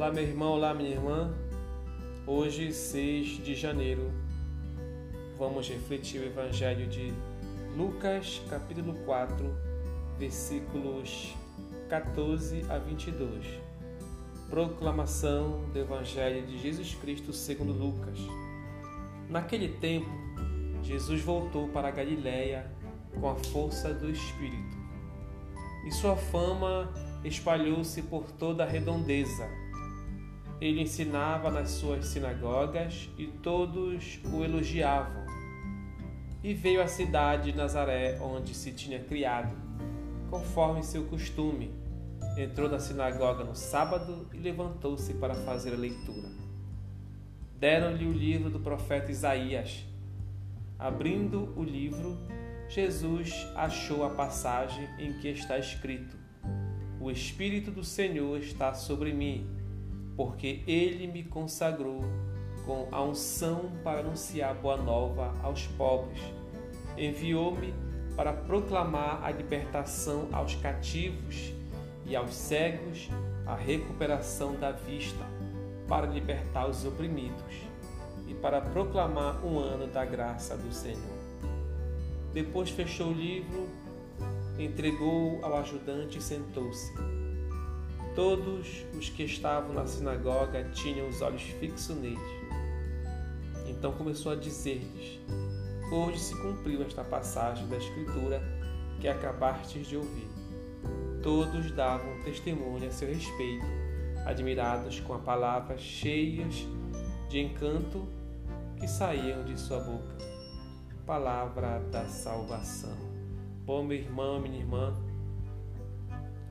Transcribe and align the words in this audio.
Olá, 0.00 0.10
meu 0.10 0.24
irmão, 0.24 0.52
olá, 0.52 0.72
minha 0.72 0.92
irmã. 0.92 1.30
Hoje, 2.26 2.72
6 2.72 3.44
de 3.44 3.54
janeiro, 3.54 4.10
vamos 5.38 5.68
refletir 5.68 6.22
o 6.22 6.24
Evangelho 6.24 6.86
de 6.86 7.12
Lucas, 7.76 8.40
capítulo 8.48 8.94
4, 9.04 9.54
versículos 10.18 11.34
14 11.90 12.64
a 12.70 12.78
22. 12.78 13.44
Proclamação 14.48 15.68
do 15.70 15.78
Evangelho 15.78 16.46
de 16.46 16.58
Jesus 16.58 16.94
Cristo 16.94 17.34
segundo 17.34 17.74
Lucas. 17.74 18.18
Naquele 19.28 19.68
tempo, 19.68 20.08
Jesus 20.82 21.20
voltou 21.20 21.68
para 21.68 21.88
a 21.88 21.90
Galiléia 21.90 22.72
com 23.20 23.28
a 23.28 23.34
força 23.34 23.92
do 23.92 24.10
Espírito, 24.10 24.78
e 25.86 25.92
sua 25.92 26.16
fama 26.16 26.90
espalhou-se 27.22 28.00
por 28.00 28.24
toda 28.32 28.64
a 28.64 28.66
redondeza 28.66 29.59
ele 30.60 30.82
ensinava 30.82 31.50
nas 31.50 31.70
suas 31.70 32.04
sinagogas 32.06 33.08
e 33.16 33.26
todos 33.26 34.20
o 34.30 34.44
elogiavam. 34.44 35.24
E 36.44 36.52
veio 36.52 36.82
à 36.82 36.86
cidade 36.86 37.50
de 37.50 37.56
Nazaré, 37.56 38.18
onde 38.20 38.54
se 38.54 38.70
tinha 38.72 38.98
criado, 38.98 39.56
conforme 40.28 40.82
seu 40.82 41.04
costume. 41.04 41.72
Entrou 42.36 42.68
na 42.68 42.78
sinagoga 42.78 43.42
no 43.42 43.54
sábado 43.54 44.28
e 44.34 44.36
levantou-se 44.36 45.14
para 45.14 45.34
fazer 45.34 45.72
a 45.72 45.78
leitura. 45.78 46.28
Deram-lhe 47.58 48.06
o 48.06 48.12
livro 48.12 48.50
do 48.50 48.60
profeta 48.60 49.10
Isaías. 49.10 49.84
Abrindo 50.78 51.52
o 51.56 51.62
livro, 51.62 52.18
Jesus 52.68 53.46
achou 53.54 54.04
a 54.04 54.10
passagem 54.10 54.88
em 54.98 55.14
que 55.20 55.28
está 55.28 55.58
escrito: 55.58 56.16
O 56.98 57.10
Espírito 57.10 57.70
do 57.70 57.84
Senhor 57.84 58.38
está 58.38 58.72
sobre 58.72 59.12
mim 59.12 59.59
porque 60.20 60.60
ele 60.66 61.06
me 61.06 61.24
consagrou 61.24 62.02
com 62.66 62.86
a 62.92 63.02
unção 63.02 63.72
para 63.82 64.00
anunciar 64.00 64.54
boa 64.54 64.76
nova 64.76 65.34
aos 65.42 65.66
pobres. 65.66 66.20
Enviou-me 66.94 67.72
para 68.14 68.30
proclamar 68.30 69.24
a 69.24 69.30
libertação 69.30 70.28
aos 70.30 70.54
cativos 70.56 71.54
e 72.04 72.14
aos 72.14 72.34
cegos, 72.34 73.08
a 73.46 73.54
recuperação 73.54 74.56
da 74.56 74.72
vista, 74.72 75.24
para 75.88 76.06
libertar 76.06 76.68
os 76.68 76.84
oprimidos 76.84 77.62
e 78.28 78.34
para 78.34 78.60
proclamar 78.60 79.42
um 79.42 79.58
ano 79.58 79.86
da 79.86 80.04
graça 80.04 80.54
do 80.54 80.70
Senhor. 80.70 81.18
Depois 82.34 82.68
fechou 82.68 83.08
o 83.08 83.14
livro, 83.14 83.70
entregou 84.58 85.42
ao 85.42 85.56
ajudante 85.56 86.18
e 86.18 86.20
sentou-se. 86.20 86.92
Todos 88.14 88.84
os 88.98 89.08
que 89.08 89.22
estavam 89.22 89.72
na 89.72 89.86
sinagoga 89.86 90.64
tinham 90.72 91.08
os 91.08 91.22
olhos 91.22 91.42
fixos 91.42 91.96
nele. 91.96 92.18
Então 93.68 93.92
começou 93.92 94.32
a 94.32 94.36
dizer-lhes: 94.36 95.20
Hoje 95.92 96.18
se 96.18 96.36
cumpriu 96.40 96.82
esta 96.82 97.04
passagem 97.04 97.66
da 97.68 97.76
Escritura 97.76 98.42
que 99.00 99.08
acabastes 99.08 99.86
de 99.86 99.96
ouvir. 99.96 100.28
Todos 101.22 101.70
davam 101.72 102.20
testemunho 102.22 102.86
a 102.86 102.90
seu 102.90 103.08
respeito, 103.08 103.66
admirados 104.26 105.00
com 105.00 105.14
as 105.14 105.22
palavras 105.22 105.80
cheias 105.80 106.66
de 107.28 107.40
encanto 107.40 108.08
que 108.78 108.88
saíam 108.88 109.44
de 109.44 109.58
sua 109.58 109.80
boca. 109.80 110.16
Palavra 111.06 111.78
da 111.90 112.06
salvação. 112.06 112.96
Bom, 113.64 113.82
meu 113.82 113.98
irmão, 113.98 114.40
minha 114.40 114.58
irmã, 114.58 114.96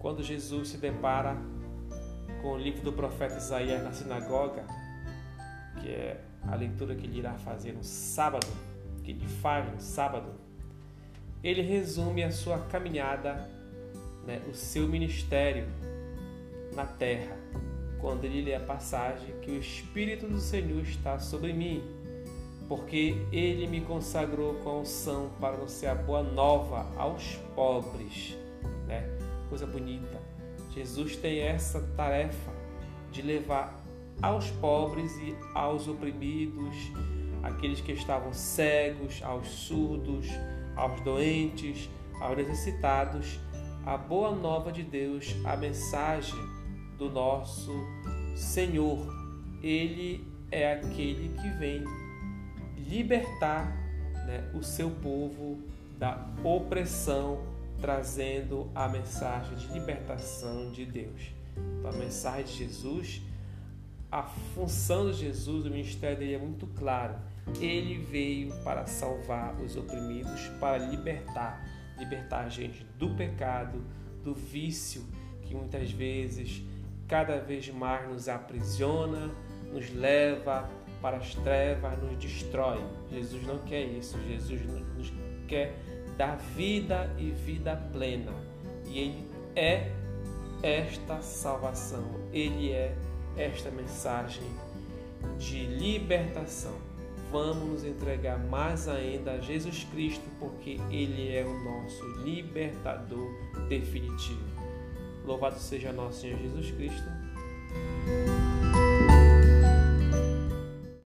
quando 0.00 0.22
Jesus 0.22 0.68
se 0.68 0.78
depara 0.78 1.36
com 2.40 2.52
o 2.52 2.58
livro 2.58 2.82
do 2.82 2.92
profeta 2.92 3.36
Isaías 3.36 3.84
na 3.84 3.92
sinagoga, 3.92 4.64
que 5.80 5.90
é 5.90 6.20
a 6.42 6.54
leitura 6.54 6.94
que 6.94 7.06
ele 7.06 7.18
irá 7.18 7.34
fazer 7.34 7.72
no 7.72 7.84
sábado, 7.84 8.46
que 9.04 9.10
ele 9.10 9.28
faz 9.28 9.70
no 9.70 9.78
sábado, 9.78 10.32
ele 11.44 11.60
resume 11.60 12.24
a 12.24 12.32
sua 12.32 12.58
caminhada, 12.58 13.46
né, 14.26 14.40
o 14.50 14.54
seu 14.54 14.88
ministério 14.88 15.66
na 16.74 16.86
terra, 16.86 17.36
quando 18.00 18.24
ele 18.24 18.40
lê 18.40 18.54
a 18.54 18.60
passagem 18.60 19.38
que 19.42 19.50
o 19.50 19.58
Espírito 19.58 20.26
do 20.26 20.40
Senhor 20.40 20.82
está 20.82 21.18
sobre 21.18 21.52
mim, 21.52 21.82
porque 22.66 23.16
ele 23.30 23.66
me 23.66 23.82
consagrou 23.82 24.54
com 24.54 24.70
a 24.70 24.78
unção 24.78 25.30
para 25.38 25.56
anunciar 25.56 25.96
boa 26.04 26.22
nova 26.22 26.86
aos 26.96 27.34
pobres, 27.54 28.34
né? 28.86 29.29
Coisa 29.50 29.66
bonita. 29.66 30.18
Jesus 30.72 31.16
tem 31.16 31.40
essa 31.40 31.80
tarefa 31.96 32.52
de 33.10 33.20
levar 33.20 33.76
aos 34.22 34.48
pobres 34.52 35.12
e 35.16 35.34
aos 35.54 35.88
oprimidos, 35.88 36.76
aqueles 37.42 37.80
que 37.80 37.92
estavam 37.92 38.32
cegos, 38.32 39.20
aos 39.22 39.48
surdos, 39.48 40.26
aos 40.76 41.00
doentes, 41.00 41.90
aos 42.20 42.36
necessitados, 42.36 43.40
a 43.84 43.96
boa 43.96 44.34
nova 44.34 44.70
de 44.70 44.84
Deus, 44.84 45.34
a 45.44 45.56
mensagem 45.56 46.38
do 46.96 47.10
nosso 47.10 47.72
Senhor. 48.36 48.98
Ele 49.62 50.24
é 50.50 50.74
aquele 50.74 51.30
que 51.40 51.48
vem 51.58 51.82
libertar 52.76 53.66
né, 54.26 54.48
o 54.54 54.62
seu 54.62 54.90
povo 54.90 55.58
da 55.98 56.26
opressão 56.44 57.40
trazendo 57.80 58.70
a 58.74 58.88
mensagem 58.88 59.56
de 59.56 59.66
libertação 59.68 60.70
de 60.70 60.84
Deus. 60.84 61.32
Então, 61.78 61.90
a 61.90 61.94
mensagem 61.94 62.44
de 62.44 62.52
Jesus, 62.52 63.22
a 64.10 64.22
função 64.22 65.10
de 65.10 65.18
Jesus, 65.18 65.66
o 65.66 65.70
ministério 65.70 66.18
dele 66.18 66.34
é 66.34 66.38
muito 66.38 66.66
claro. 66.68 67.14
Ele 67.60 68.04
veio 68.04 68.54
para 68.62 68.86
salvar 68.86 69.54
os 69.60 69.76
oprimidos, 69.76 70.48
para 70.60 70.78
libertar, 70.78 71.64
libertar 71.98 72.44
a 72.44 72.48
gente 72.48 72.84
do 72.98 73.10
pecado, 73.16 73.82
do 74.22 74.34
vício 74.34 75.04
que 75.42 75.54
muitas 75.54 75.90
vezes, 75.90 76.62
cada 77.08 77.40
vez 77.40 77.68
mais 77.70 78.08
nos 78.08 78.28
aprisiona, 78.28 79.34
nos 79.72 79.92
leva 79.92 80.70
para 81.02 81.16
as 81.16 81.34
trevas, 81.34 82.00
nos 82.00 82.16
destrói. 82.18 82.80
Jesus 83.10 83.44
não 83.44 83.58
quer 83.58 83.82
isso. 83.82 84.16
Jesus 84.28 84.60
nos 84.96 85.12
quer 85.48 85.74
da 86.20 86.34
vida 86.34 87.10
e 87.18 87.30
vida 87.30 87.74
plena. 87.94 88.34
E 88.84 88.98
Ele 88.98 89.26
é 89.56 89.90
esta 90.62 91.22
salvação, 91.22 92.04
Ele 92.30 92.72
é 92.72 92.94
esta 93.38 93.70
mensagem 93.70 94.42
de 95.38 95.64
libertação. 95.64 96.74
Vamos 97.32 97.70
nos 97.70 97.84
entregar 97.86 98.38
mais 98.38 98.86
ainda 98.86 99.32
a 99.32 99.40
Jesus 99.40 99.84
Cristo, 99.84 100.28
porque 100.38 100.78
Ele 100.90 101.34
é 101.34 101.42
o 101.42 101.58
nosso 101.64 102.06
libertador 102.22 103.30
definitivo. 103.70 104.44
Louvado 105.24 105.58
seja 105.58 105.90
nosso 105.90 106.20
Senhor 106.20 106.38
Jesus 106.38 106.70
Cristo. 106.72 107.08